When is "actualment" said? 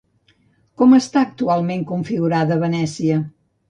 1.27-1.87